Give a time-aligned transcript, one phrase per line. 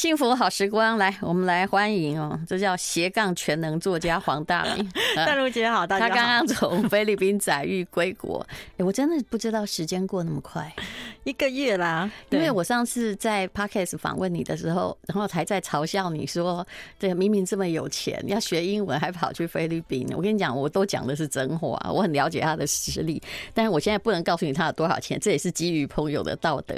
[0.00, 4.90] 幸福好时光，来，我们来欢迎哦，这叫斜杠全能作家黄大明。
[5.14, 6.08] 大如姐好，大家好。
[6.08, 8.42] 他刚刚从菲律宾载誉归国，
[8.78, 10.74] 哎，我真的不知道时间过那么快，
[11.24, 12.10] 一个月啦。
[12.30, 16.66] 因为我上次在 Podcast 访问你的时候，然后才在嘲笑你说，
[16.98, 20.06] 这明明这么有钱，要学英文还跑去菲律宾。
[20.16, 23.20] 我跟你讲，我都讲的是真话，我很了解他的实力，
[23.52, 26.74] 但是我现在不能告诉你他有多少钱，这也是基于朋友的道德，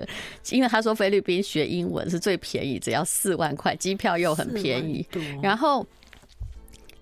[0.50, 3.06] 因为他说菲律宾学英文是最便宜，只要。
[3.12, 5.06] 四万块机票又很便宜，
[5.42, 5.86] 然后，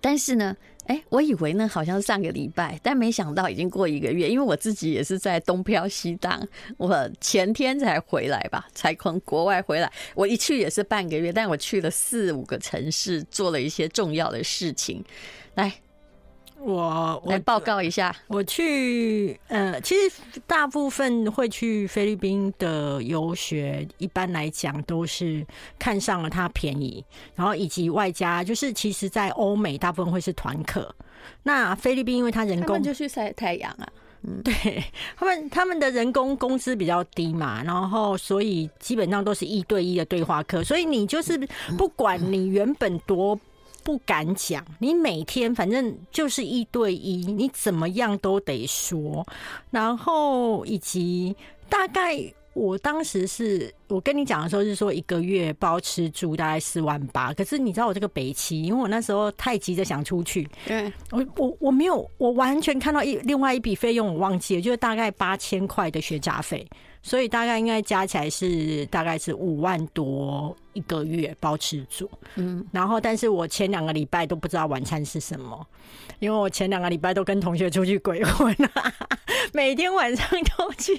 [0.00, 0.56] 但是呢，
[0.90, 6.44] 哎，我以为呢好像是上个礼拜，但没想到已经过一个月，因为我自己也是在东飘西荡，
[6.78, 15.04] 我前天才回来吧，才从国外回来，我一去也是半个月，但我去了四五个城市，做了一些重要的事情，
[15.54, 15.72] 来。
[16.62, 25.46] 我来报告一下，我去呃，其实大部分会去菲律宾的游学，一般来讲都是
[25.78, 27.02] 看上了它便宜，
[27.34, 30.94] 然后以及外加就是，其实，在欧美大部分会是团客。
[31.42, 33.88] 那菲律宾因为它人工就去晒太阳啊，
[34.22, 34.84] 嗯，对
[35.16, 41.38] 他们他们的人工工资比较低嘛，然后所以基本上都是一对一的对话课，所以你就是
[41.78, 43.38] 不管你原本多。
[43.82, 49.26] 不敢讲，你每天反正就是一对一，你怎么样都得说。
[49.70, 51.34] 然后以及
[51.68, 52.18] 大概
[52.52, 66.66] 我当时是我跟你讲的时候是说一个月包吃住大概四万八，可是你知道我这个北七，因为我那时候太急着想出去，对，我我我没有，我完全看到一另外一笔费用我忘记了，就是大概八千块的学杂费。
[67.02, 75.66] 所以大概应该加起来是大概是五万多一个月包吃住，嗯，然后但是我前两个礼拜都不知道晚餐是什么，
[76.18, 78.92] 因为我前两个礼拜都跟同学出去鬼混啊，
[79.54, 80.28] 每天晚上
[80.58, 80.92] 都去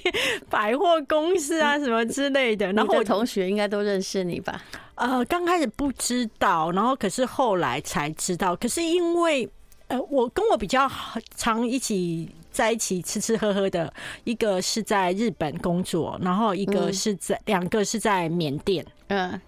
[0.50, 2.72] 百货公司啊什么之类的。
[2.72, 4.60] 然后我同学应该都认识你吧？
[4.96, 8.56] 呃，刚开始不知道，然后可是后来才知道。
[8.56, 9.48] 可是因为
[9.86, 10.90] 呃，我跟我比较
[11.36, 12.28] 常一起。
[12.52, 13.92] 在一起吃吃喝喝的，
[14.24, 19.40] 一个是在日本工作，然后一个是在两个是在缅甸，嗯，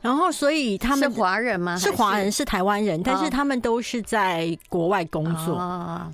[0.00, 1.76] 然后所以他们是华人吗？
[1.76, 2.44] 是华人，是？
[2.44, 5.60] 台湾人，但是他们都是在国外工作，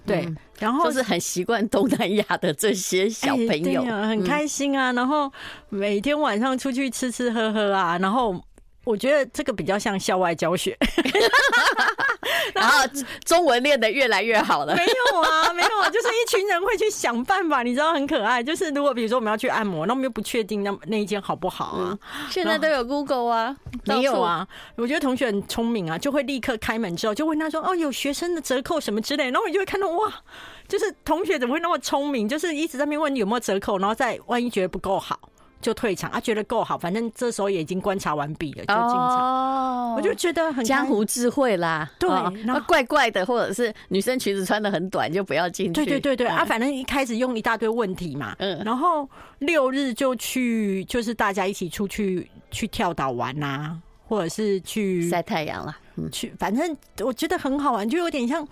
[0.05, 0.27] 对，
[0.59, 5.31] 然后就是很习惯东南亚的这些小朋友，很开心啊，然后
[5.69, 8.35] 每天晚上出去吃吃喝喝啊，然后
[8.87, 10.77] 我觉得这个比较像校外教学。
[12.55, 12.87] 然后
[13.25, 14.75] 中文练得越来越好了。
[14.77, 18.43] 没有啊，没有啊，就是一群人会去想办法，你知道很可爱。
[18.43, 21.99] 就是如果比如说我们要去按摩，那我们又不确定那那一间好不好啊？
[22.31, 24.47] 现在都有 Google 啊，没有啊？
[24.77, 30.13] 我觉得同学很聪明啊，就会立刻开门之后就问他说：“哦，有学生的折扣什么之类。”然后你就会看到哇，
[30.69, 32.29] 就是同学怎么会那么聪明？
[32.29, 35.19] 就是一直在那边问你有没有折扣，然后再万一觉得不够好。
[35.67, 39.97] 就退场啊，觉得够好，反正这时候也已经观察完毕了，就进场。
[39.97, 41.91] 我就觉得很江湖智慧啦。
[41.99, 42.09] 对，
[42.45, 45.73] 那怪怪的，或者是女生裙子穿的很短，就不要进去。
[45.73, 48.37] 对对对对啊，反正一开始用一大堆问题嘛。
[48.39, 48.63] 嗯。
[48.65, 49.11] 然后
[49.41, 55.77] 六日就去，就是大家一起出去去跳岛玩呐，或者是去晒太阳了。
[55.97, 58.47] 嗯，去，反正我觉得很好玩，就有点像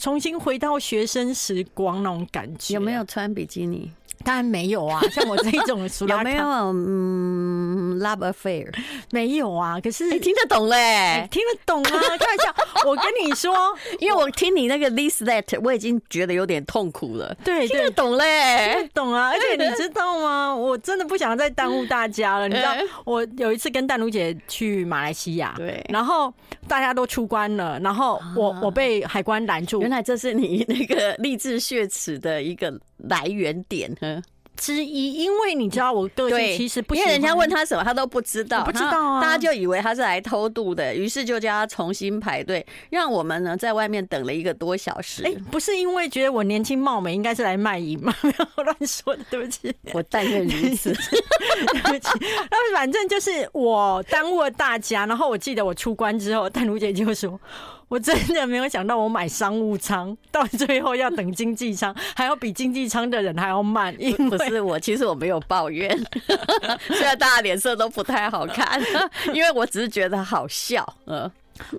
[0.00, 2.74] 重新回到学生时光那种感觉。
[2.74, 3.92] 有没有穿比基尼？
[4.26, 8.66] 当然没有啊， 像我这一种有没有嗯，love affair
[9.12, 9.80] 没有啊？
[9.80, 11.90] 可是你听得懂嘞、欸，听得懂啊！
[12.18, 12.54] 开玩笑，
[12.84, 13.54] 我跟你说，
[14.00, 17.32] 因为我听你那个 this that，我已经觉得有点痛苦了。
[17.44, 19.30] 对，听得懂嘞，听得懂啊！
[19.30, 20.52] 而且你知道吗？
[20.52, 22.48] 我真的不想再耽误大家了。
[22.48, 26.34] 你知道，我有一次跟淡如姐去马来西亚，对，然后
[26.66, 29.80] 大家都出关了，然后我我被海关拦住。
[29.82, 34.22] 原来这是你那个励志血池的一个来源点，呵。
[34.58, 45.22] 之一，因为你知道我个性其实不，因为人家问他什么他都不知道，不知道啊，大家就以为他是来偷渡的，于是就叫他重新排队，让我们呢在外面等了一个多小时。
[45.24, 48.14] 哎，不是因为觉得我年轻貌美，应该是来卖淫吗？
[48.24, 52.08] 没有乱说的，对不起，我但愿如此， 对不起。
[52.50, 57.38] 那反正就是我耽误了大家，然后我记得我出关之后，淡如姐就说。
[57.88, 63.94] 我真的没有想到，我买商务舱到最后要等经济舱， 还要比经济舱的人还要慢。
[63.98, 65.96] 因为不是我，其实我没有抱怨，
[66.88, 68.80] 现在大家脸色都不太好看，
[69.32, 70.84] 因为我只是觉得好笑。
[71.06, 71.30] 嗯，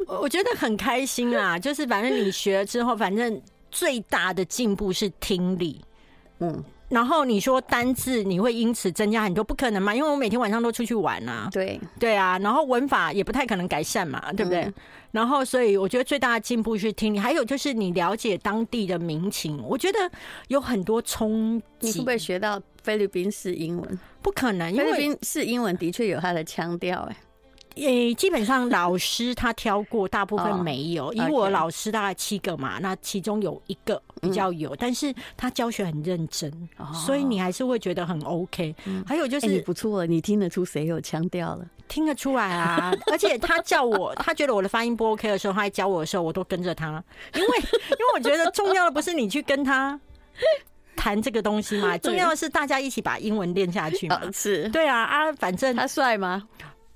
[0.08, 5.82] 我觉得很开心啊，就是反正你学了之后，反正最大的进步是听力。
[6.40, 6.64] 嗯。
[6.90, 9.94] 然后你说单字你会因此增加很多，不可能嘛？
[9.94, 11.50] 因为我每天晚上都出去玩啊。
[11.52, 14.62] 对对啊，然后文法也不太可能改善嘛，对不对？
[14.62, 14.74] 嗯、
[15.12, 19.62] 然后所以我觉得最大的进步是听力，还有就是你了解当地的民情。
[19.64, 20.00] 我觉得
[20.48, 21.88] 有很多冲击。
[21.88, 24.00] 你会不会学到菲律宾式英文？
[24.22, 27.16] 不可能，因为菲律宾式英文的确有它的腔调，哎。
[27.86, 31.14] 诶，基本上老师他挑过，大部分没有。
[31.14, 36.52] 以我老师大概七个嘛，那其中有一个比较有，但是他教学很认真，
[36.94, 38.76] 所以你还是会觉得很 OK。
[39.06, 41.66] 还有就是你不错，你听得出谁有腔调了？
[41.88, 42.92] 听得出来啊！
[43.10, 47.02] 而且他叫我，他觉得我的发音不 OK 的时候，他还教我的时候，我都跟着他，
[47.34, 49.98] 因为因为我觉得重要的不是你去跟他
[50.98, 54.22] 谈这个东西嘛， 重要的是大家一起把英文练下去嘛。
[54.34, 56.46] 是，对啊啊，反正他帅吗？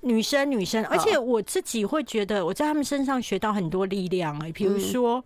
[0.02, 5.24] 女生，女生，而且我自己会觉得我在他们身上学到很多力量哎、欸，比如说，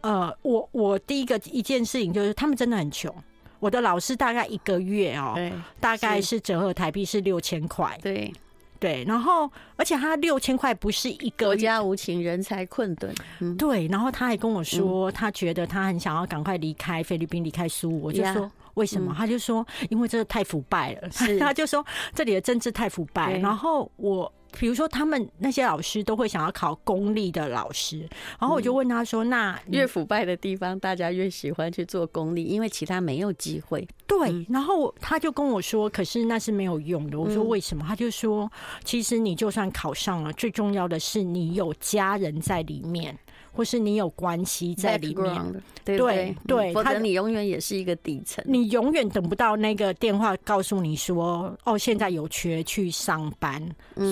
[0.00, 3.14] 呃，我我第一个一件事情就是他们真的很穷，
[3.60, 6.40] 我的老师大概一个月哦、喔，大概是。
[6.40, 8.32] 折合台币是六千块，对。
[8.80, 18.50] 对，然后而且他六千块不是一个国家无情人才困顿，嗯，对，然后他还跟我说，他觉得他很想要赶快离开菲律宾，离开苏，我就说。
[18.74, 19.14] 为什么？
[19.16, 21.10] 他就说，因为这个太腐败了。
[21.12, 21.84] 是，他就说
[22.14, 23.38] 这里的政治太腐败。
[23.38, 28.00] 然后我，比如说他们那些老师都会想要考公立的老师，
[28.38, 34.46] 然后我就问他说：“那越腐败的地方，大家越喜欢去做公立，因为其他没有机会。”对。
[34.48, 38.50] 然后他就跟我说：“可是那是没有用的。”我说：“为什么？”他就说
[38.84, 43.18] ：“其实你就算考上了，最重要的是你有家人在里面。”
[43.54, 53.62] 或是你有关系在里面，对对对，否则你永远也是一个底层，你永远等不到那个电话告诉你说，哦，现在有缺去上班，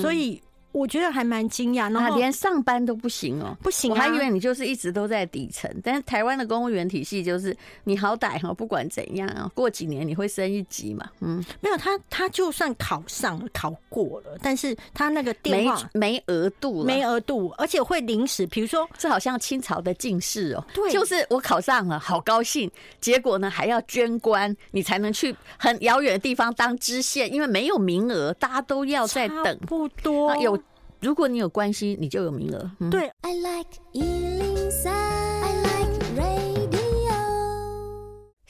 [0.01, 0.41] 所以。
[0.73, 3.91] 我觉得还蛮惊讶，那连上班都不行哦，不行。
[3.91, 7.55] 我还以为你就是一直都在底层，但是台湾的公务员体系就是
[7.85, 11.09] 你好歹哈，不管怎样啊，过几年你会升一级嘛。
[11.21, 30.62] 嗯，没有他，他就算考上了考过了，但是他那个电话没额度，没额度，而且会临时，比如说这好像清朝的进士哦，对，就是我考上了，好高兴，结果呢还要捐官，你才能去很遥远的地方当知县，因为没有名额，大家都要在等，不多有。
[31.03, 32.71] 如果你有关系，你就有名额。
[32.79, 33.11] 嗯、对。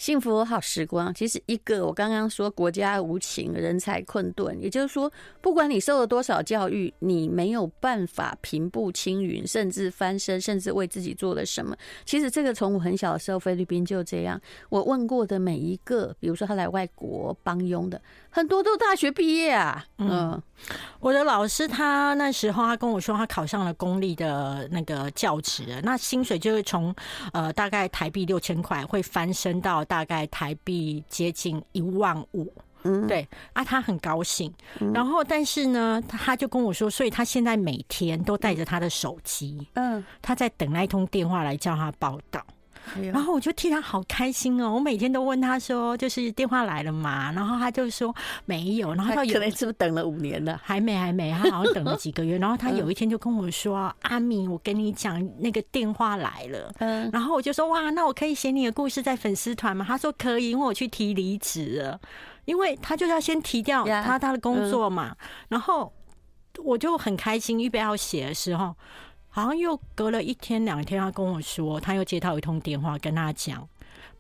[0.02, 5.08] 幸福好时光，其实一个我刚刚说国家无情，人才困顿，也就是说，
[5.40, 11.76] 不管你受了多少教育，你没有办法平步青云，甚至翻身，甚至为自己做了什么。
[12.04, 14.40] 其实这个从我很小的时候，菲律宾就这样。
[14.70, 19.86] 我问过的每一个，比如说他来外国帮佣的，很多都大学毕业啊。
[19.98, 20.42] 嗯，
[20.98, 26.92] 我的老师他那时候他跟我说，他考上了公立的那个教职，那薪水就会从
[27.32, 29.86] 呃大概台币六千块会翻身到。
[29.92, 32.50] 大概台币接近一万五，
[32.84, 34.50] 嗯，对啊，他很高兴。
[34.94, 42.18] 然后，但是呢，他就跟我说，所以他现在每天都带着他的手机，嗯，他在等那一通电话来叫他报
[42.96, 43.02] 到。
[43.12, 44.74] 然后我就替他好开心哦！
[44.74, 48.14] 我每天都问他说：“就是电话来了嘛？”然后他就说
[48.44, 48.94] 没有。
[48.94, 50.60] 然后他可能是不是等了五年了？
[50.62, 51.32] 还没，还没。
[51.32, 52.38] 他好像等了几个月。
[52.38, 57.10] 然后他有一天就跟我说：“阿米，我跟你讲，那个电话来了。”嗯。
[57.12, 62.00] 然后我就说：“哇，那我可以写你的故事在粉丝团吗？”他说：“可以，因为我去提离职了，
[62.44, 65.14] 因为他就要先提掉他他的工作嘛。”
[65.48, 65.92] 然后
[66.64, 68.74] 我就很开心，预备要写的时候。
[69.34, 73.66] 好像又隔了一天两天，他跟我说，他又接到一通电话，跟他讲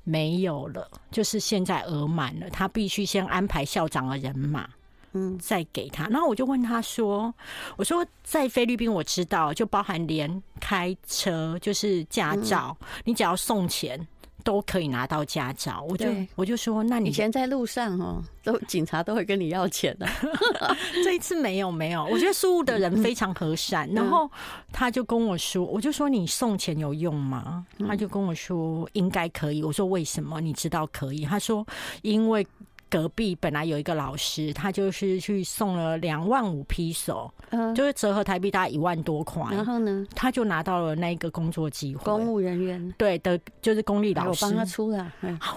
[0.04, 4.66] 没有了，就是现在额满了，他必须先安排校长的人马，
[5.12, 6.06] 嗯，再给他。
[6.08, 7.32] 然后我就问他说
[7.76, 14.04] ：“我说在菲律宾，我知道，就包含连开车，就是驾照，你只要送钱。”
[14.42, 20.06] 都可以拿到驾照，我就我就说，那你以前在路上哦，都 警察都会跟你要钱的，
[21.04, 24.30] 这一次没有没有，我觉得苏务的人非常和善，然后
[24.72, 27.64] 他就跟我说，我就说你送钱有用吗？
[27.86, 30.40] 他就跟我说应该可以，我说为什么？
[30.40, 31.24] 你知道可以？
[31.24, 31.66] 他说
[32.02, 32.46] 因为。
[32.92, 39.42] 隔壁本来有一个老师，他就是去送了两万五批手，嗯，就是折合台币大概一万多块。
[39.50, 42.04] 然后呢，他就拿到了那个工作机会。
[42.04, 44.44] 公务人员对的，就是公立老师。
[44.44, 45.10] 我帮他出了，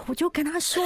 [0.06, 0.82] 我就跟他说，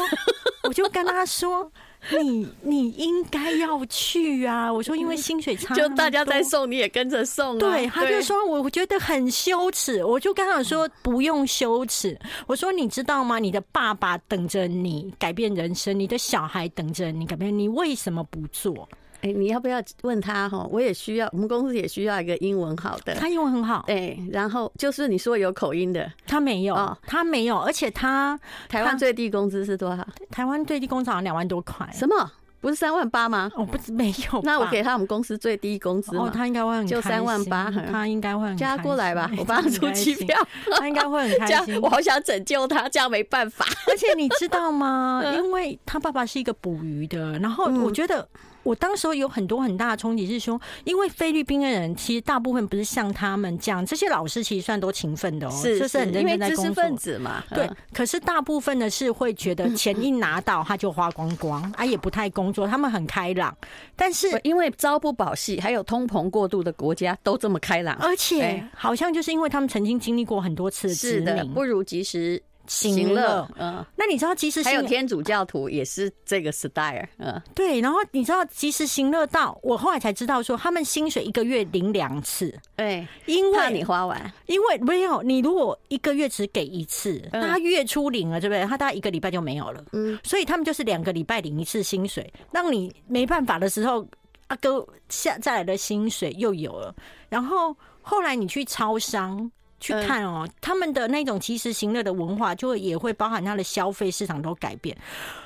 [0.63, 1.71] 我就跟他说。
[2.19, 4.73] 你你应该要去啊！
[4.73, 7.59] 我说，因为薪水差，就大家在送，你也跟着送啊。
[7.59, 10.03] 对，他就说，我觉得很羞耻。
[10.03, 12.19] 我就跟他说，不用羞耻。
[12.47, 13.39] 我说，你知道吗？
[13.39, 18.89] 你的爸爸等着你改变人生，你的小孩等着你改变，你为什么不做？
[19.23, 20.67] 哎、欸，你要不要问他哈？
[20.71, 23.15] 我也需要，我们公司也需要一个英文好的。
[23.15, 24.19] 他英文很好，对。
[24.33, 30.07] 然后就是你说有口音的，他没有，哦、他没有，而且他台湾最低工资是多少？
[30.31, 31.89] 台湾最低工资好像两万多块。
[31.93, 32.33] 什么？
[32.61, 33.51] 不是三万八吗？
[33.55, 34.41] 哦，不是没有。
[34.43, 39.31] 那我给他我们公司最低工资哦，他应该会很就三万八，他应该会很加过来吧？
[39.39, 40.37] 我帮他出机票，
[40.79, 41.81] 他应该会很开 心。
[41.81, 43.65] 我好想拯救他，这样没办法。
[43.89, 45.23] 而且你知道吗？
[45.35, 48.29] 因为他爸爸是一个捕鱼的，然后我觉得。
[48.63, 57.43] 我当时候有很多很大的冲击，是说，因为菲律宾的人其实大部分不是像他们这样，这些老师其实算都勤奋的哦，是，就是很认真在工作，知识分子嘛。
[57.55, 63.57] 对，可是大部分的是会觉得钱一拿到他就花光光，啊，也不太工作，他们很开朗。
[63.95, 72.43] 但是因为朝不保夕，还有通膨过度的国家都这么开朗，而且好像就是因为他们曾经经历过很多次殖民，不如及时。
[72.71, 77.81] 行乐，嗯，那你知道及时行乐还有天主教徒也是这个 style，嗯，对。
[77.81, 88.65] 然后你知道其实行乐到我后来才知道说，他们薪水一个月领两次，对，因为怕你花完，因为没有你如果一个月只给一次，那他月初领了，对不对？
[88.65, 94.07] 他大概一个礼拜就没有了，嗯，所以他们就是两个礼拜领一次薪水，让你没办法的时候，
[94.47, 96.95] 阿哥下再来的薪水又有了。
[97.29, 99.51] 然后后来你去超商。
[99.81, 104.97] 去看哦，他们的那种及时行乐的文化，就会也会包含他的消费市场都改变。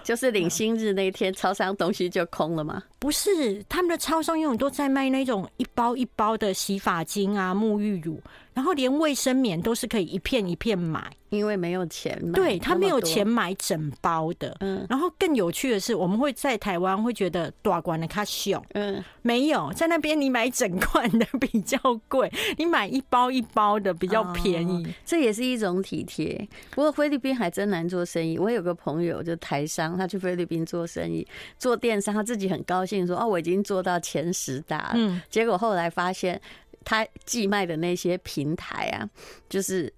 [0.02, 2.82] 就是领薪日那天，超商东西就空了吗？
[2.98, 8.20] 不是，他们的超商永远都在卖那种一包一包的洗发精啊、沐浴乳，
[8.54, 11.12] 然后连卫生棉都是可以一片一片买。
[11.30, 14.56] 因为没有钱买，对，他没有钱买整包的。
[14.60, 26.48] 嗯，然后更有趣的是，我们会在台湾会觉得大罐的卡小，嗯，没有在那边你买整罐的比较贵， 你买一包一包的比较便宜，哦，这也是一种体贴。
[26.70, 28.38] 不过菲律宾还真难做生意。
[28.38, 31.26] 我有个朋友就台商，他去菲律宾做生意，
[31.58, 36.40] 做电商，他自己很高兴说：“哦，我已经做到前十大了。”嗯，结果后来发现
[36.84, 39.08] 他寄卖的那些平台啊，
[39.48, 39.92] 就是。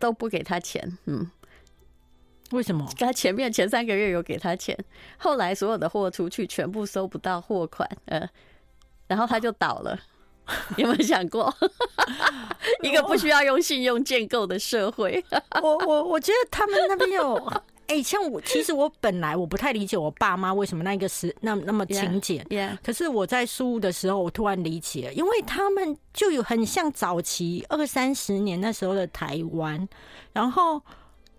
[0.00, 1.28] 都不给他钱，嗯，
[2.52, 2.88] 为什么？
[2.96, 4.78] 他前面前三个月有给他钱，
[5.18, 8.24] 后来所有的货出去，全部收不到货款，呃，
[9.08, 9.98] 然后他就倒了。
[10.78, 11.52] 有没有想过，
[12.84, 15.20] 一个不需要用信用建构的社会？
[15.60, 17.52] 我我我觉得他们那边有。
[17.88, 22.44] 哎、欸，像我，其实我本来我不太理解我爸妈为什么那个时那那么勤俭。
[22.50, 22.78] Yeah, yeah.
[22.82, 29.88] 可是我在输入的时候，我突然理解了，因为他们就有很像早期二三十年那时候的台湾。
[30.34, 30.80] 然后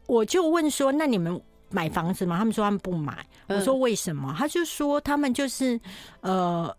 [0.07, 1.39] 我就问说：“那你们
[1.69, 3.25] 买房子吗？”他们说他们不买。
[3.47, 4.35] 我说为什么？
[4.37, 5.79] 他就说他们就是
[6.21, 6.75] 呃，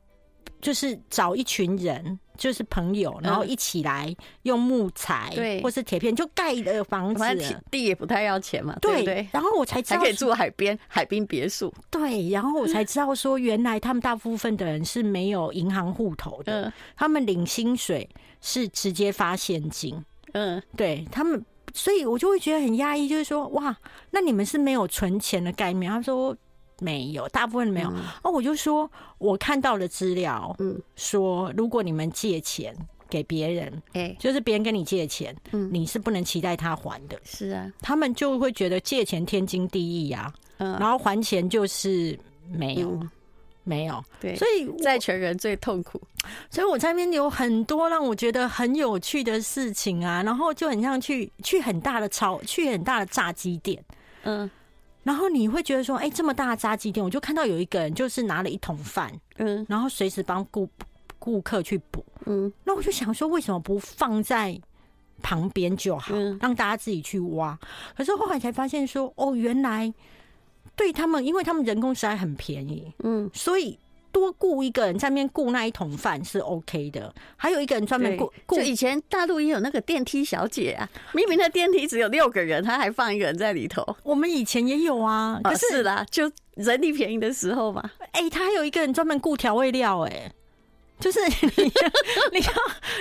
[0.61, 2.19] 就是找一群人。
[2.41, 7.23] 就是朋友，然后一起来用木材，对，或是铁片就盖的房子，
[7.71, 9.29] 地也不太要钱嘛，对，对。
[9.31, 12.31] 然后我才知道还可以住海边，海滨别墅，对。
[12.31, 18.09] 然后我才知道说，原来他们大部分的人是没有银行户头的，他们领薪水
[18.41, 21.45] 是直接发现金，嗯，对他们，
[21.75, 23.77] 所以我就会觉得很压抑，就是说，哇，
[24.13, 25.93] 那你们是没有存钱的概念？
[25.93, 26.35] 他说。
[26.81, 27.89] 没有，大部分没有。
[27.89, 27.95] 哦、
[28.25, 32.75] 嗯，我就说，我看到了资料，嗯，说如果你们借钱
[33.09, 37.21] 给别人，哎，就是别人跟你借钱，嗯，你是不能期待他还的。
[37.23, 42.19] 是啊，他们就会觉得借钱天经地义啊，嗯，然后还钱就是
[42.51, 43.11] 没有，嗯、
[43.65, 44.03] 没有。
[44.19, 46.01] 对，所以债权人最痛苦。
[46.51, 53.85] 所以我在那边有很多让我觉得很有趣的事情啊，然后就很像去去很大的超，去很大的炸鸡店，
[54.23, 54.51] 嗯。
[55.03, 60.69] 然后你会觉得说，哎，这么大的炸鸡店，我就看到有一个人就是拿了一桶饭，嗯，然后随时帮顾
[61.19, 64.61] 顾客去补，嗯，那我就想说，为什么不放在
[65.23, 67.59] 旁边就好，让大家自己去挖？
[67.97, 69.93] 可是后来才发现说，哦，原来
[70.77, 73.79] 对他们，因为他们人工实在很便宜，嗯，所以。
[74.13, 78.33] 多雇一个人在那边雇那一桶饭是 OK 的，还有一个人专门雇。
[78.49, 83.85] 就以前大陆也有那个电梯小姐啊，明明那电梯只有六个人，他还放一个人在里头。
[84.03, 87.91] 我们以前也有啊，可是，啦，就人力便宜的时候嘛。
[88.13, 90.33] 哎，他还有一个人专门雇调味料，哎。
[90.99, 91.19] 就是
[91.57, 91.65] 你，
[92.31, 92.55] 你看，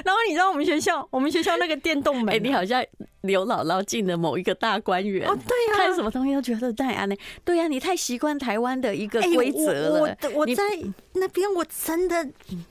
[0.05, 2.81] 然后你知道我们学校，我们学校那个电动门，哎，你好像
[3.21, 10.17] 刘姥姥进了某一个大观园哦，对呀，看什么东西都觉得太安呢，对呀，你太习惯台湾的一个规则了。
[10.23, 10.63] 我我在
[11.13, 12.27] 那边，我真的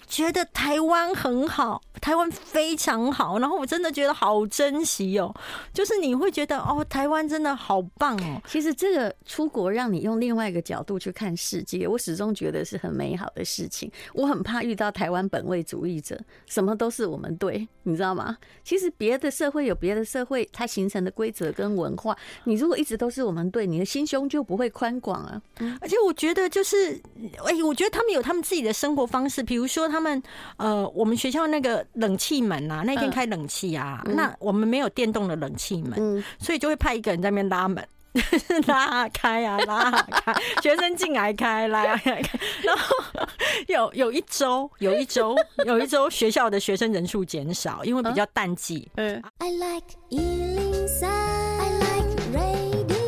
[0.06, 5.34] 觉得台湾很好，台湾非常好，然后我真的觉得好珍惜哦。
[5.74, 8.40] 就是你会觉得哦，台湾真的好棒哦。
[8.46, 13.90] 其实这个出国让你用另外一个角度去看世界，我始终觉得是很美好的事情。
[14.14, 15.18] 我很怕遇到台湾。
[15.28, 18.38] 本位主义者，什么都是我们对，你知道吗？
[18.64, 22.16] 其实别的社会有别的社会，它形成的规则跟文化。
[22.44, 25.40] 你如果一直都是我们对，你的心胸就不会宽广啊。
[25.80, 27.00] 而且我觉得，就是
[27.44, 29.42] 哎，我觉得他们有他们自己的生活方式。
[29.42, 30.22] 比如说，他们
[30.56, 37.86] 呃，我们学校那个冷气门啊，那天开冷气啊，那我们没有电动的冷气门，所以就会派一个人在那边拉门。
[38.66, 42.20] 拉开啊，拉开，学生进来开，拉开。
[42.62, 42.96] 然后
[43.68, 48.90] 有有一周，有一周，有一周，学校的学生人数减少，因为比较淡季。
[48.96, 49.22] 嗯。
[49.38, 52.98] I like 103, I like radio。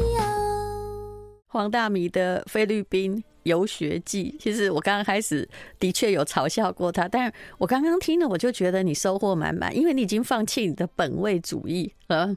[1.49, 3.23] 黄大米的菲律宾。
[3.51, 4.35] 游学记。
[4.41, 5.47] 其实我刚刚开始
[5.79, 11.93] 的确有嘲笑过他，但是我刚刚听了，我就觉得你收获满满，因为你已经放弃你的本位主义。
[12.07, 12.37] 呃，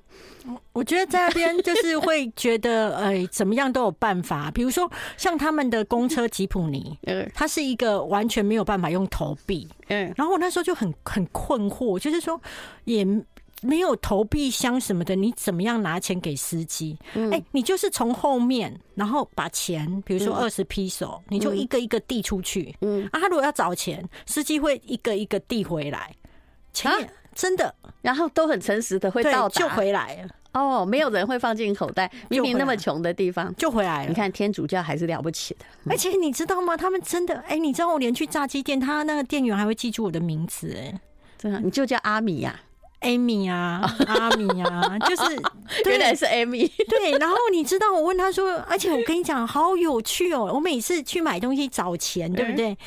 [0.73, 4.51] 我觉得在那边就是会觉得，哎，怎么样都有办法。
[4.51, 12.39] 比如说像他们的公车吉普尼， 嗯，它是一个完全没有办法用投币，嗯，然后我那时候就很很困惑，就是说
[12.85, 13.05] 也。
[13.63, 16.97] 没有投币箱什么的，你怎么样拿钱给司机？
[17.01, 22.75] 哎、嗯欸，你就是从后面，然后把钱，比如说二十披手，你就一个一个递出去。
[22.81, 26.13] 嗯，啊，他如果要找钱，司机会一个一个递回来。
[26.73, 26.97] 钱、啊、
[27.33, 30.29] 真的，然后都很诚实的会到达就回来了。
[30.53, 32.11] 哦，没有人会放进口袋。
[32.29, 34.09] 明明那么穷的地方就回来了。
[34.09, 35.65] 你看天主教还是了不起的。
[35.89, 36.77] 而且你知道吗？
[36.77, 40.99] 他们真的，哎、欸，你知道我连去炸鸡店，他那个店员还会记住我的名字，哎，
[41.37, 42.72] 真的，你就叫阿米呀、啊。
[43.03, 45.41] Amy 啊， 阿米啊，就是
[45.85, 46.69] 原来是 Amy。
[46.89, 50.49] 对，然后你知道，我问他说，而且我跟你讲，好有趣哦。
[50.53, 52.67] 我每次去买东西找钱，对不对？
[52.69, 52.77] 哎，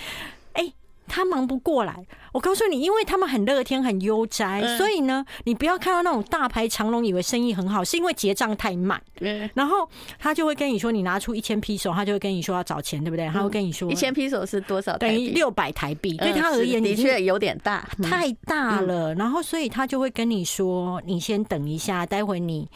[1.07, 2.07] 他忙不过来。
[2.33, 9.01] 我告诉你，因为他们很乐天、很悠哉，嗯、所以呢，你不要看到那种大排长龙，以为生意很好，是因为结账太慢。
[9.21, 13.27] 嗯、然后他就会跟你说，你拿出一千披手，他就会跟你说要找钱，对不对？
[13.29, 14.97] 他会跟你说，一千披手是多少？
[14.99, 16.17] 等于六百台币。
[16.19, 19.15] 对他而言，的确有点大，太大了。
[19.15, 22.69] 然后，所以他就会跟你说，你先等一下，待会你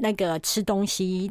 [0.00, 1.30] 那个吃东西。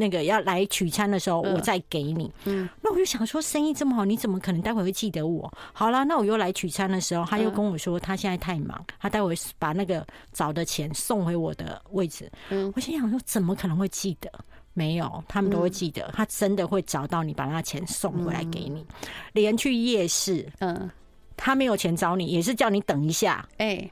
[0.00, 2.32] 那个要来取餐的时候，我再给你。
[2.44, 5.52] 嗯，那我就想说，生意这么好，你怎么可能待会会记得我？
[5.72, 12.30] 好了，那我又来取餐的时候，他又跟我说，他现在太忙，他待会把那个找的钱送回我的位置。
[12.50, 14.30] 嗯，我心想说，怎么可能会记得？
[14.72, 18.86] 没有，他们都会记得，他真的会找到你，把那钱送回来给你。
[19.32, 20.88] 连去夜市，嗯，
[21.36, 23.44] 他没有钱找你，也是叫你等一下。
[23.56, 23.90] 哎。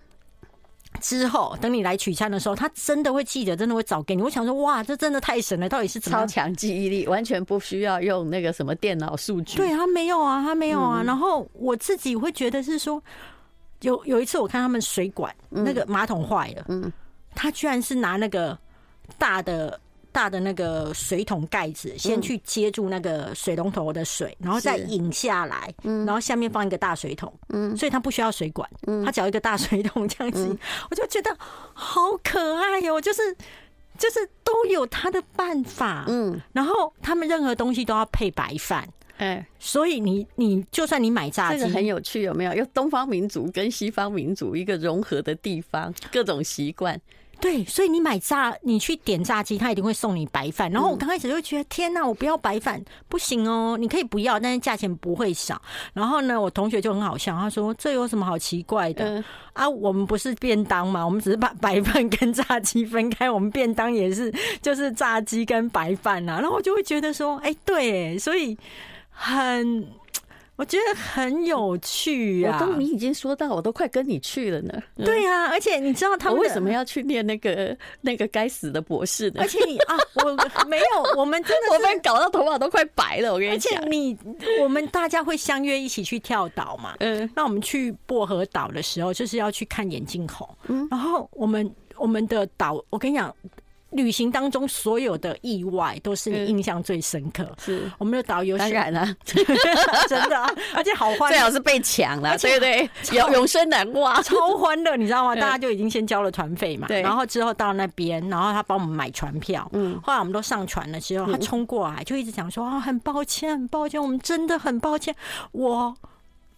[0.97, 4.23] 之后，等你来取餐的时候，他真的会记得，真的会找给你。
[4.23, 5.69] 我想说，哇，这真的太神了！
[5.69, 9.57] 到底是超强记忆力，完全不需要用那个什么电脑数据。
[9.57, 11.03] 对，他没有啊，他没有啊。
[11.03, 13.03] 然后我自己会觉得是说，
[13.83, 16.93] 有有一次我看他们水管那个马桶坏了，嗯，
[17.35, 18.59] 他居然是拿那个
[19.19, 19.81] 大的。
[20.17, 30.57] 大的那个水桶盖子，先去接住那个水龙头的水，然后再引下来，然后下面放一个大水桶，嗯，所以它不需要水管，嗯，它只要一个大水桶这样子，
[30.91, 31.37] 我就觉得
[31.75, 33.21] 好可爱哟，就是
[33.99, 42.55] 就是都有他的办法，嗯，然后他们任何东西都要配白饭，哎，所以你你就算你买炸鸡，这个很有趣，有没有？
[42.55, 46.99] 有东方民族跟西方民族一个融合的地方，各种习惯。
[47.39, 50.71] 对，所以你买炸，你去点炸鸡，他一定会送你白饭。
[50.71, 53.77] 然后我刚开始就觉得，天哪，我不要白饭，不行哦。
[53.79, 55.61] 你可以不要，但是价钱不会少。
[55.93, 59.23] 然后呢，我同学就很好笑，他说：“这有什么好奇怪的
[59.53, 59.69] 啊？
[59.69, 68.57] 我们不是便当嘛，我们只是把白饭跟炸鸡分开，我们便当也是就是炸鸡跟白饭呐。”然后我就会觉得说：“哎，对，所以
[69.11, 69.87] 很。”
[70.57, 72.59] 我觉得很有趣啊！
[72.59, 74.83] 我都你已经说到，我都快跟你去了呢。
[74.97, 79.43] 对啊，而且你知道他们为什么要去念那个那个该死的博士呢？
[79.43, 80.85] 而且你啊，我没有，
[81.19, 83.35] 我们真的我们搞到头发都快白了。
[83.35, 84.17] 我跟你讲，而且你
[84.63, 86.95] 我们大家会相约一起去跳岛嘛？
[87.01, 90.49] 嗯，那我们去薄荷岛的时候，就是要去看眼镜孔。
[90.69, 93.35] 嗯，然后我们我们的岛，我跟你讲。
[93.97, 97.47] 旅行当中所有的意外都是你印象最深刻。
[97.59, 97.91] 是。
[97.99, 105.35] 我们的导游，当然了， 真的，而且好欢乐，最好是被抢了，对对，永永生难忘，超欢乐，你知道吗？
[105.35, 115.15] 大家就已经先交了团费嘛，对，然后之后到那边，然后他帮我们买船票，嗯，后来我们都上船了之后，他冲过来就一直讲说啊，很抱歉，很抱歉，我们真的很抱歉，
[115.53, 115.95] 我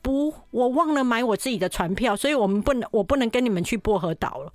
[0.03, 4.53] 不，我忘了买我自己的船票，所以我们不能，我不能跟你们去薄荷岛了。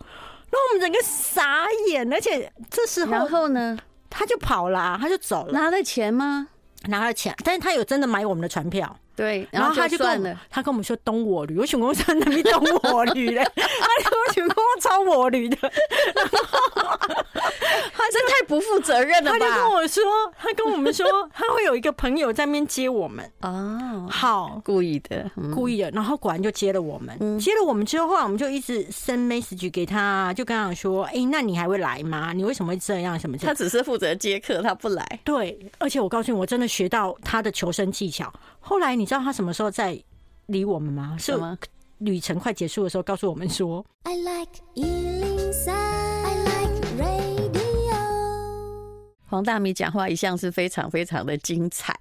[0.53, 3.75] 那我们整个傻眼，而且这时候，然后呢，
[4.07, 6.47] 他就跑了，他就走了，拿了钱吗？
[6.87, 8.95] 拿了钱，但是他有真的买我们的船票。
[9.15, 13.43] 对，然后他就跟我他跟我们说东我旅，我想说在那边东我旅嘞，
[14.01, 15.69] 他说我想说超我女的，他
[18.11, 19.37] 这太不负责任了吧？
[19.39, 20.03] 他就跟我说，
[20.37, 32.33] 他跟我们说他会有一个朋友在那边接我们哦，好，故意的，故意的，然后果然就接了我们，接了我们之后，后来我们就一直 send message 给他，就跟他说，哎，那你还会来吗？
[32.33, 33.19] 你为什么会这样？
[33.19, 33.37] 什么？
[33.37, 35.19] 他只是负责接客，他不来。
[35.23, 38.31] 对，而且我告诉你，我真的学到他的求生技巧。
[38.59, 39.97] 后来你知道他什么时候在
[40.47, 41.15] 理我们吗？
[41.19, 41.57] 是吗？
[42.03, 46.12] 旅程快结束的时候，告诉我们说：“I like 103,
[49.33, 51.91] 黄大米讲话一向是非常非常的精彩。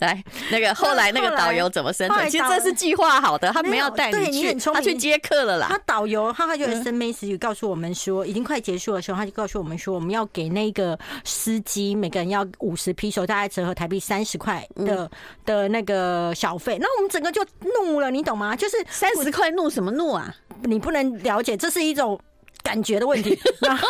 [0.00, 2.28] 来，那个后来那个导游怎么生存？
[2.28, 5.68] 其实这是计划好的，他没有带你去，他去接客了啦。
[5.70, 15.08] 他导游他他就 SMS 就告诉我们说，已经快结束的时候，他就告诉我们说，我们要给那个司机每个人要五十披手，大概折合台币三十块的
[15.46, 16.76] 的那个小费。
[16.80, 17.40] 那我们整个就
[17.84, 18.56] 怒了，你懂吗？
[18.56, 20.34] 就是三十块怒什么怒啊？
[20.62, 22.20] 你不能了解，这是一种。
[22.68, 23.88] 感觉的问题， 然后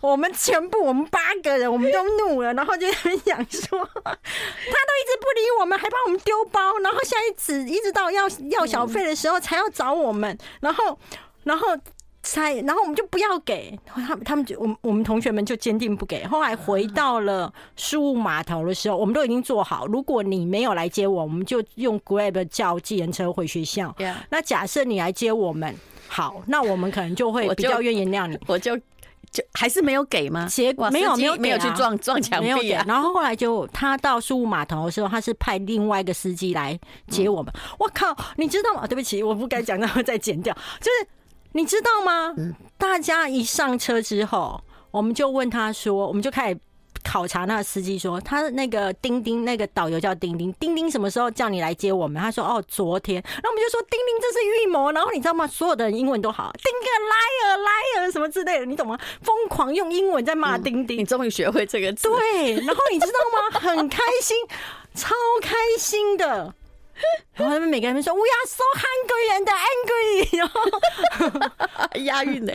[0.00, 10.98] 我们全部我们八个人，我们都怒了，然后就很想说，他都一直不理我们，还帮我们丢包，然后下一次一直到要要小费的时候才要找我们，然后
[11.42, 11.76] 然后
[12.22, 16.24] 才然后我们就不要给他们，他们就我们我们同学们就坚定不给。
[16.24, 23.94] 后来回到了宿雾码头的时候，我们都已经做好，如果你没有来接我，我们就用 Grab 叫计程车回学校。
[24.30, 25.76] 那假设你来接我们。
[26.08, 28.38] 好，那我们可能就会 比较愿意原谅你。
[28.46, 28.76] 我就
[29.30, 30.46] 就还是没有给吗？
[30.46, 32.84] 结果没有没有没有去撞撞墙壁啊。
[32.86, 37.52] 然后后来就他到宿雾码头的时候，他是派另外一个司机来接我们。
[37.78, 38.86] 我靠，你知道吗？
[38.86, 40.54] 对不起，我不该讲，然后再剪掉。
[40.80, 41.08] 就是
[41.52, 42.34] 你知道吗？
[42.78, 46.60] 大家一上车之后，我们就问他说，我们就开始。
[47.04, 52.20] 考察那个司机说，他那个丁丁那个导游叫丁丁，丁丁什么时候叫你来接我们？
[52.20, 53.22] 他说哦，昨天。
[53.22, 54.90] 然后我们就说丁丁这是预谋。
[54.90, 55.46] 然后你知道吗？
[55.46, 58.98] 所有的人英文都好， 丁个 liar liar 什么之类的，你懂吗？
[59.22, 60.96] 疯狂用英文在骂丁丁。
[60.96, 62.08] 嗯、你终于学会这个字。
[62.08, 63.12] 对，然后你知道
[63.52, 63.60] 吗？
[63.60, 64.36] 很开心，
[64.94, 66.54] 超开心的。
[67.34, 72.52] 然后他们每个人都说 We are so hungry and angry，然后押韵呢，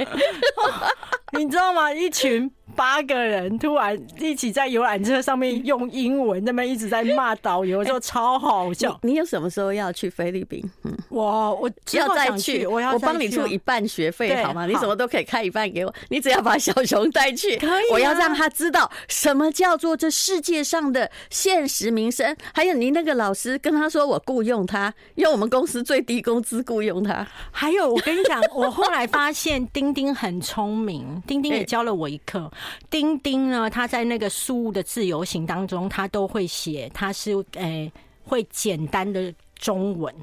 [1.37, 1.93] 你知道吗？
[1.93, 2.49] 一群。
[2.79, 8.97] 八个人突然一起在游览车上面用英文，那么一直在骂导游，就超好笑。
[9.03, 10.63] 你有什么时候要去菲律宾？
[10.85, 14.65] 嗯，我我要再去，我要我帮你出一半学费好吗？
[14.65, 17.91] 你什么都可以开一半给我，你只要把小熊带去，可以。
[17.91, 22.33] 我要让他知道什么叫做这世界上的现实民生。
[22.53, 27.27] 还有你那个老师跟他说，我雇佣他，用我们公司最低工资雇佣他。
[27.51, 32.49] 还有，我跟你讲，我后来发现丁丁很聪明，丁丁也 教了我一课。
[32.89, 37.91] 丁丁呢，他在那个书的自由行当中，他都会写，他是诶、
[38.23, 40.13] 会简单的中文。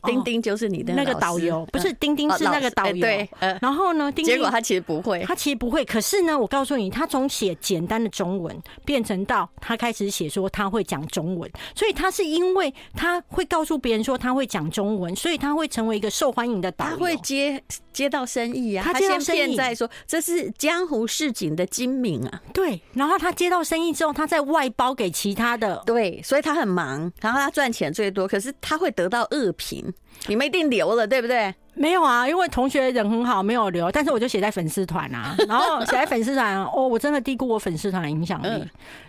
[0.00, 3.00] 丁丁就是你的那个导游，不是丁丁是那个导游。
[3.00, 3.28] 对，
[3.60, 5.84] 然后呢，丁丁，结果他其实不会，他其实不会。
[5.84, 16.90] 可是呢，我告诉你，他从写简单的中文变成到他开始写说他会讲中文，所以他是因为他会告诉别人说他会讲中文，所以他会成为一个受欢迎的导游。
[16.92, 22.42] 他会接接到生意啊，他先骗在说这是江湖市井的精明啊。
[22.52, 25.82] 对，然后他接到生意之后，他再外包给其他的。
[25.86, 29.81] 对，所以他很忙，然后他赚钱最多，可是他会得到恶评。
[30.26, 31.54] 你们一定留了，对不对？
[31.74, 33.90] 没有啊，因为同学人很好，没有留。
[33.90, 38.64] 但是我就写在粉丝团啊， 然后写在粉丝团哦，我真的低估我粉丝团的影响力，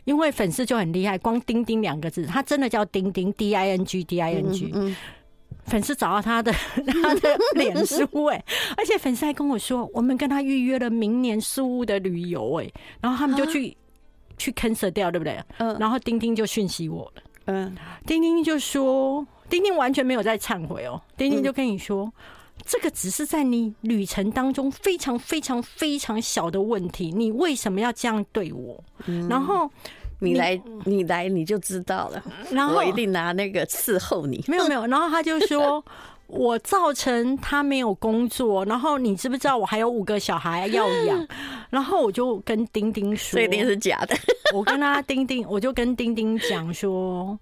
[0.05, 4.73] 因为粉丝就很厉害，光“钉钉”两个字，他真的叫丁丁 D I N G D I N G，
[5.65, 6.51] 粉丝找到他的
[7.03, 8.43] 他的脸书哎，
[8.77, 13.75] 而且粉丝还跟我说，我们跟他预约了明年苏屋的旅游哎，然后他们就去
[14.37, 15.37] 去 cancel 掉，对不对？
[15.57, 17.75] 嗯，然后丁丁就讯息我了，嗯，
[18.07, 19.27] 丁丁就说。
[19.53, 22.11] 丁丁完全没有在忏悔哦，丁丁就跟你说，
[22.65, 28.83] 这个只是在你旅程当中非常非常非常小的问题，你为什么要这样对我？
[29.29, 29.69] 然后
[30.17, 34.43] 你来，你来你就知道了，然后我一定拿那个伺候你。
[34.47, 35.85] 没有没有， 然后他就说
[36.25, 41.27] 我造成他没有工作，然后你知不知道我还有五个小孩要养？
[41.69, 44.15] 然后我就跟丁丁说，这一定是假的。
[44.51, 47.37] 我跟他丁丁，我就跟丁丁讲说，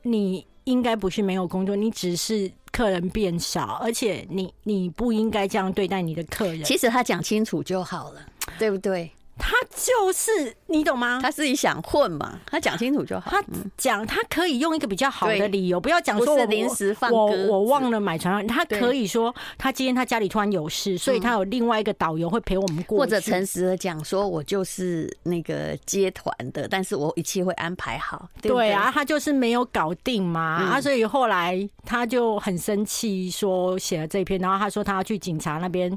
[0.00, 0.46] 你。
[0.64, 6.64] 应该不是没有工作，你只是客人变少，而且你你不应该这样对待你的客人。
[6.64, 8.20] 其实他讲清楚就好了，
[8.58, 9.10] 对不对？
[9.42, 11.18] 他就是你懂吗？
[11.20, 13.28] 他自己想混嘛，他讲清楚就好。
[13.28, 13.42] 他
[13.76, 18.54] 讲他可以用一个比较好的理由，不要讲说我临时放我我忘了买船票。
[18.54, 22.98] 他可以说他今天他家里突然有事，所以他有另外一个导游会陪我们过。
[22.98, 28.28] 或者诚实的讲说，我就是那个接团的，但是我一切会安排好。
[28.40, 35.90] 对啊，他就是没有搞定嘛啊，所以后来他就很生气，说写了这篇，然后他说他要去警察那边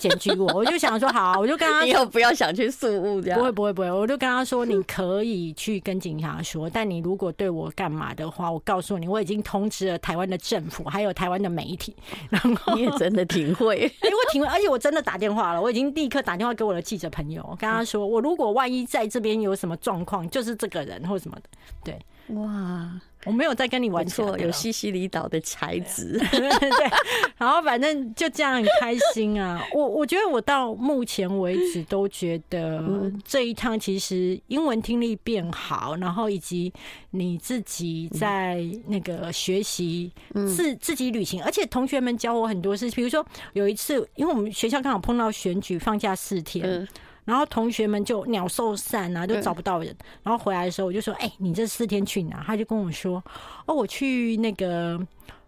[0.00, 0.52] 检举我。
[0.54, 2.70] 我就想说好，我就跟他以后 不要想去。
[2.90, 11.94] 不会不会不会，我就跟他说，你可以去跟警察说，但你如果对我干嘛的话，我告诉你，我已经通知了台湾的政府，还有台湾的媒体。
[12.30, 21.42] 然后你也真的挺会， 因为挺会，而且我真的打电话了，我已经立刻打电话给我的记者朋友，跟他说，我如果万一在这边有什么状况，就是这个人或什么的，
[21.84, 21.98] 对。
[22.28, 23.00] 哇。
[23.26, 26.40] 我没有在跟你玩错，有西西里岛的才子，对，
[27.38, 29.64] 然后反正就这样很开心啊！
[29.72, 36.70] 我我觉得我到目前为止都觉得这一趟其实英文听力变好，然后以及
[37.12, 40.12] 你自己在那个学习
[40.54, 46.86] 自自己旅行，而且同学们教我很多事，比如说有一次，因为我们学校刚好碰到选举，放假四天。
[47.24, 49.96] 然后同学们就鸟兽散啊，都找不到人。
[50.22, 53.22] 然后回来的时候，我就说：“哎，你这四天去哪？”他就跟我说
[53.66, 55.00] ：“哦，我去那个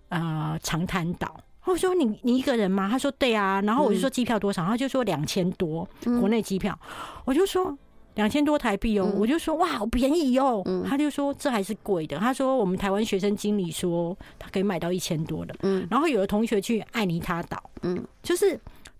[0.08, 5.86] 呃长滩岛。”我说：“你你一个人吗？”他说：“对啊。”然后我就说：“机票多少？”他就说：“两千多，
[6.20, 6.78] 国内机票。”
[7.26, 7.76] 我就说
[8.14, 15.86] ：“两千多台币哦。”我就说：“哇，好便宜哦。”他就说：“这还是贵的。”他说：“我们台湾学生经理说他可以买到一千多的。”嗯。
[15.90, 18.58] 然后有的同学去爱尼他岛，嗯，就是。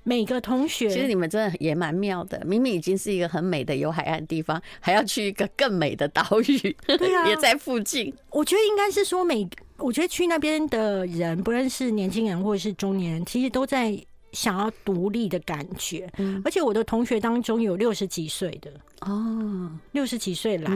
[0.09, 2.40] 每个同学，其实你们真的也蛮妙的。
[2.47, 8.14] 明明已经是一个很美的有海岸的地方，还要去一个更美的岛屿，对啊， 也在附近。
[8.31, 9.45] 我觉得应该是说，每
[9.79, 16.09] 我觉得去那边的人，不论是年轻人或者是中年人，其实都在想要独立的感觉。
[16.19, 20.71] 嗯，而且我的同学当中有六十几岁的哦，六十几岁来，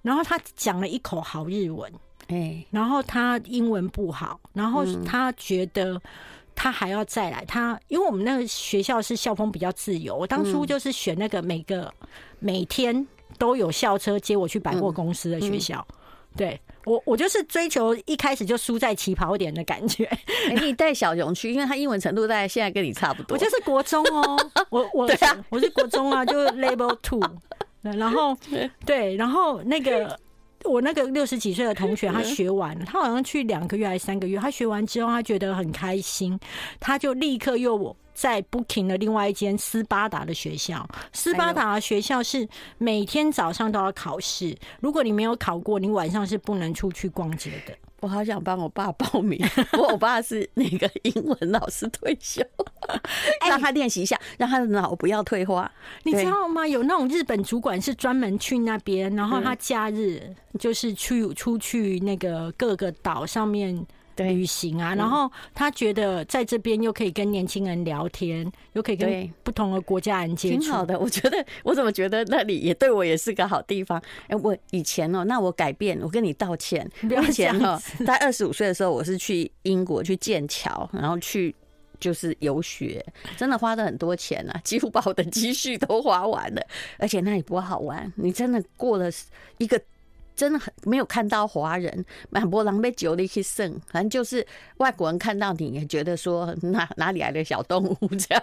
[0.00, 1.92] 然后他讲了一口好日文，
[2.28, 6.00] 哎，然后他英文不好，然后他觉得。
[6.56, 11.92] 他还要再来，他因为我们那个学校是校风比较自由，我当初就是选那个每个
[12.40, 13.06] 每天
[13.38, 15.86] 都有校车接我去百货公司的学校。
[16.34, 20.10] 对我，我就是追求一开始就输在起跑点的感觉。
[20.62, 23.34] 你带小熊去，因为他英文程度大概现在跟你差不多。
[23.34, 25.08] 我就是国中哦， 我我
[25.50, 27.22] 我是国中啊，就 Level Two。
[27.82, 28.36] 然后
[28.84, 30.18] 对，然后那个。
[30.66, 34.38] 我那个六十几岁的同学，他学完了，他好像去两个月还是三个月。
[34.38, 36.38] 他学完之后，他觉得很开心，
[36.80, 40.88] 他就立刻又在 booking 了另外一间斯巴达的学校。
[41.12, 42.48] 斯巴达的学校是
[42.78, 47.74] 每天早上都要考试，如果你没有考过，你晚上是不能出去逛街的。
[48.00, 49.38] 我好想帮我爸报名，
[49.76, 52.42] 我我爸是那个英文老师退休，
[53.46, 55.70] 让他练习一下，让他的脑不要退化。
[56.02, 56.66] 你知道吗？
[56.66, 63.86] 有那种日本主管是专门去那边，然后他假日就是去出去那个各个岛上面。
[64.24, 70.98] 旅行啊，然后他觉得在这边又可以跟年轻人聊天，又可以跟不同的国家人接触，挺好的。
[71.00, 74.02] 我觉得，我怎么觉得那里也对我也是个好地方？
[74.28, 76.88] 哎，我以前哦，那我改变，我跟你道歉。
[77.02, 81.54] 以前哦，在二十五岁的时候，我是去英国去剑桥，然后去
[82.00, 83.04] 就是游学，
[83.36, 86.62] 真的花了很多钱啊， 几乎把我的积蓄都花完了。
[86.98, 89.10] 而且那里不好玩，你真的过了
[89.58, 89.80] 一个。
[90.36, 94.46] 真的很没有看到华人，满波浪被酒力去剩，反正就是
[94.76, 98.42] 外国人看到你也觉得说哪哪里来的小动物这样。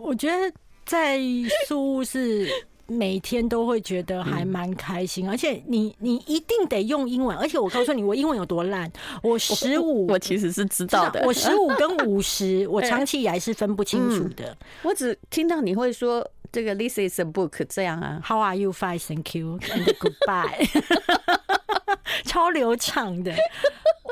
[0.00, 1.18] 我觉得在
[1.66, 2.48] 宿雾是
[2.86, 8.90] 每天都会觉得还蛮开心，而且你你一定得用英文，而且我告诉你我英文有多烂，
[9.22, 16.28] 我十五我其实是知道的，我十五跟五十 我长期以来是分不清楚的，我只听到你会说。
[16.56, 18.72] 这个 This is a book 这样啊？How are you?
[18.72, 19.58] Fine, thank you.
[19.60, 20.66] And goodbye.
[22.24, 23.34] 超流畅的。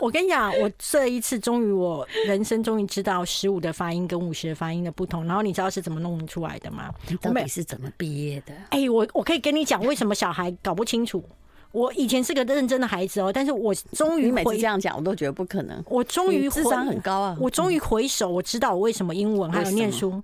[0.03, 5.25] 我跟你讲，我这一次终于，我人生终于知道十五的发音跟五十的发音的不同。
[5.25, 6.93] 然后你知道是怎么弄出来的吗？
[7.09, 8.53] 你到底是怎么毕业的？
[8.69, 11.25] 哎，我我可以跟你讲，为什么小孩搞不清楚？
[11.75, 15.83] 我以前是个认真的孩子哦，但是我终于你每次这样讲，我都觉得不可能。
[15.89, 17.37] 我终于智商很高啊！
[17.41, 20.23] 我终于回首，我知道我为什么英文还有念书。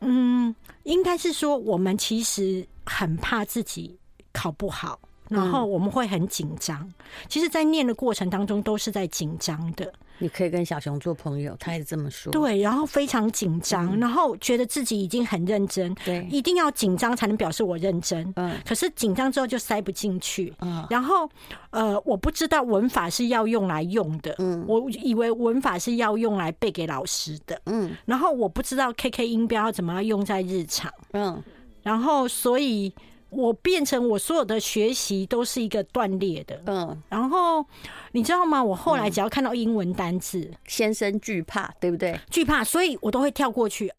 [0.00, 0.54] 嗯。
[0.84, 3.98] 应该是说，我们其实很怕自己
[4.32, 4.96] 考不好，
[5.28, 6.88] 然后我们会很紧张。
[7.28, 9.92] 其实，在念的过程当中，都是在紧张的。
[10.18, 12.32] 你可以跟小熊做朋友，他也这么说。
[12.32, 18.32] 对，然后非常紧张，然后觉得自己已经很认真，对，一定要紧张才能表示我认真。
[18.36, 20.52] 嗯，可是紧张之后就塞不进去。
[20.60, 21.28] 嗯，然后
[21.70, 24.34] 呃，我不知道文法是要用来用的。
[24.38, 27.60] 嗯，我以为文法是要用来背给老师的。
[27.66, 30.92] 嗯，然后我不知道 KK 音标要怎么样用在日常。
[31.12, 31.42] 嗯，
[31.82, 32.94] 然后所以。
[33.36, 37.64] 我变成我所有的学习都是一个断裂的，嗯，然后
[38.12, 38.64] 你知道吗？
[38.64, 42.18] 我后来只要看到英文单字，先生惧怕，对不对？
[42.30, 43.92] 惧怕，所以我都会跳过去。